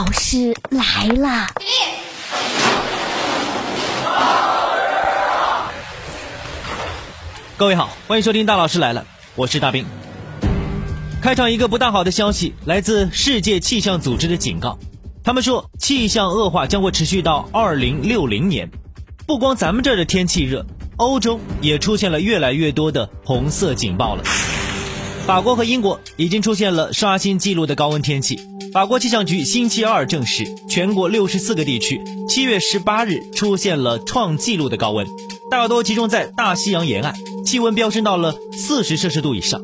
[0.00, 1.46] 老师来了。
[7.58, 9.84] 各位好，欢迎收听大老师来了，我是大兵。
[11.20, 14.78] 开场一个不大好的消息，来自世界气象组织的警告，
[15.22, 18.70] 他们说气象恶化将会持续到二零六零年。
[19.26, 20.64] 不光咱们这儿的天气热，
[20.96, 24.24] 欧洲也出现了越来越多的红色警报了。
[25.26, 28.40] 法国和英国已经出现了刷新记录的高温天气，
[28.72, 35.08] 法国气象局星期二证实，全国六十四个地区七月十八日出现了创纪录的高温，
[35.50, 37.14] 大多集中在大西洋沿岸。
[37.44, 39.60] 气温飙升到了四十摄氏度以上。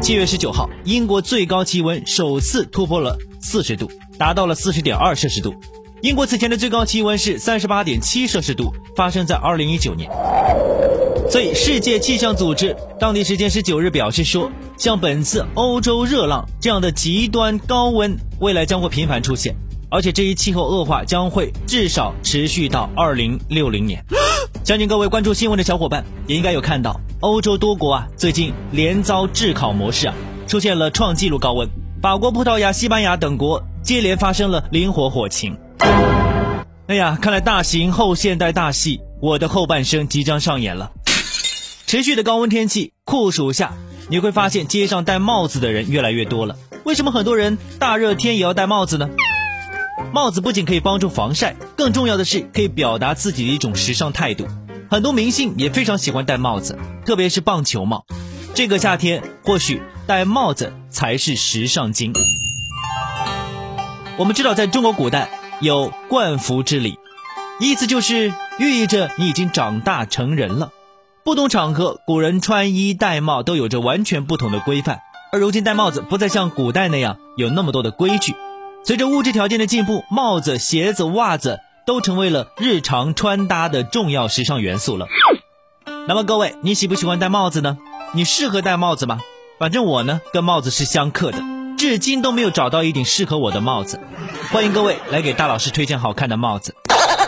[0.00, 3.88] 七月十九号，英国最高气温首次突破了四十度，
[4.18, 5.54] 达到了四十点二摄氏度。
[6.00, 10.10] 英国此前的最高气温是三十八点七摄氏度，发生在二零一九年。
[11.32, 19.56] 所以，世界气象组织当地时间十九日表示说，像本次欧洲热浪这样的极端高温，未来将会频繁出现，
[19.90, 24.04] 而且这一气候恶化将会至少持续到二零六零年。
[24.62, 30.14] 相信各位关注新闻的小伙伴也应该有看到，欧洲多国啊最近连遭炙烤模式啊，
[30.46, 31.66] 出现了创纪录高温。
[32.02, 35.56] 法国、葡萄牙、西班牙等国接连发生了林火火情。
[36.88, 40.92] 哎呀，看来大型后现代大戏《我的后半生》即将上演了。
[41.92, 43.74] 持续的高温天气，酷暑下，
[44.08, 46.56] 你会发现街上戴帽子的人越来越多了。
[46.84, 49.10] 为什么很多人大热天也要戴帽子呢？
[50.10, 54.46] 帽子不仅可以帮助防晒，更重要的是可以表达自己的一种时尚态度。
[54.90, 58.06] 很多明星也非常喜欢戴帽子，特别是棒球帽。
[58.54, 62.14] 这个夏天或许戴帽子才是时尚精。
[64.16, 65.28] 我们知道，在中国古代
[65.60, 66.98] 有冠服之礼，
[67.60, 70.72] 意思就是寓意着你已经长大成人了。
[71.24, 74.98] 不同场合，古人穿衣戴帽都有着完全不同的规范，
[75.30, 78.34] 而如今戴帽子不再像古代那样有那么多的规矩。
[78.82, 85.06] 随着物质条件的进步，帽子、鞋子、袜子都成为了日常穿搭的重要时尚元素了。
[86.08, 87.78] 那么各位，你喜不喜欢戴帽子呢？
[88.14, 89.20] 你适合戴帽子吗？
[89.60, 91.38] 反正我呢，跟帽子是相克的，
[91.78, 94.00] 至今都没有找到一顶适合我的帽子。
[94.50, 96.74] 欢迎各位来给大老师推荐好看的帽子。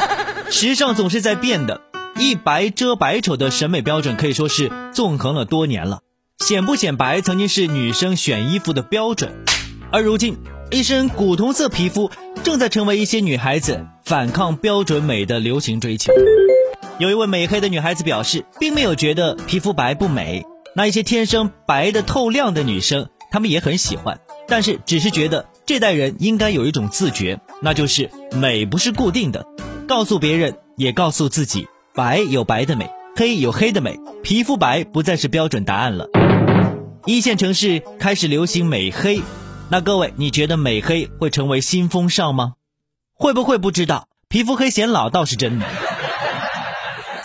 [0.51, 1.81] 时尚总是在变的，
[2.17, 6.01] 一白遮百丑的审美标准可以说是纵横了多年了。
[6.39, 9.33] 显不显白曾经是女生选衣服的标准，
[9.91, 10.37] 而如今。
[10.71, 12.11] 一身古铜色皮肤
[12.43, 16.13] 正在成为一些女孩子反抗标准美的流行追求。
[16.99, 20.45] 有一位美黑的女孩子表示，并没有觉得皮肤白不美。
[20.75, 29.47] 那一些天生白的透亮的女生，她们也很喜欢，但是只是觉得这代人应该有一种自觉，那就是美不是固定的，
[29.87, 36.09] 告诉别人也告诉自己，白有白的美，黑有黑的美，皮肤白不再是标准答案了。
[37.07, 39.23] 一线城市开始流行美黑。
[39.71, 42.55] 那各位，你觉得美黑会成为新风尚吗？
[43.15, 44.09] 会不会不知道？
[44.29, 45.67] 皮肤黑显老倒是真的。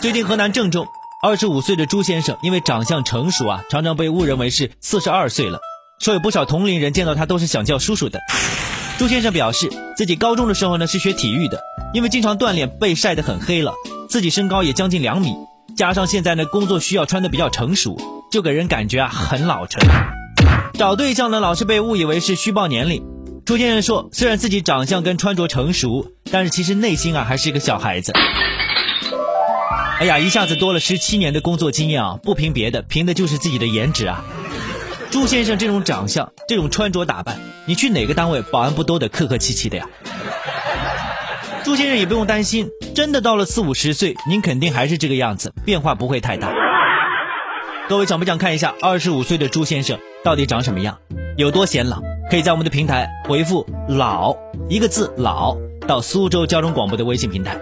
[0.00, 0.86] 最近河南郑州，
[1.20, 5.58] 二十五岁的朱先生因为长相成熟啊，常常被误认为是四十二岁了，
[5.98, 8.20] 说有不少同龄人见到他都是想叫叔叔的。
[8.98, 11.60] 朱先生表示，自己高中的时候呢是学体育的，
[11.92, 13.74] 因为经常锻炼被晒得很黑了，
[14.10, 15.36] 自己身高也将近两米，
[15.76, 17.96] 加上现在呢工作需要穿的比较成熟，
[18.32, 19.88] 就给人感觉啊很老成。
[20.74, 23.04] 找对象呢，老是被误以为是虚报年龄。
[23.46, 28.12] 朱先生说，虽然自己长相跟穿着成熟，但是其实内心啊还是一个小孩子。
[30.00, 34.24] 哎呀，一下子多了十七年的工作经验啊，不凭别的，凭的就是自己的颜值啊。
[35.12, 39.86] 朱先生这种长相，这种穿着打扮，你去哪个单位，保安不都得客客气气的呀？
[41.70, 46.52] 朱先生也不用担心，真的到了四五十岁，您肯定还是这个样子，变化不会太大。
[47.88, 50.98] 各位想不想看一下二十五岁的朱先生到底长什么样，
[51.36, 52.02] 有多显老？
[52.28, 54.34] 可以在我们的平台回复“老”
[54.68, 57.56] 一个字“老”到苏州交通广播的微信平台。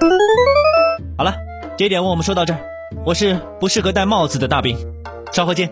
[1.19, 1.35] 好了，
[1.77, 2.61] 这一点问我们说到这儿，
[3.05, 4.75] 我是不适合戴帽子的大兵，
[5.33, 5.71] 稍后见。